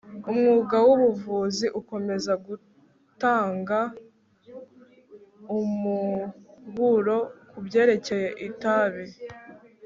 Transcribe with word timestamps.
umwuga 0.29 0.75
wubuvuzi 0.85 1.65
ukomeza 1.79 2.33
gutanga 2.45 3.79
umuburo 5.57 7.17
kubyerekeye 7.49 8.29
itabi 8.47 9.05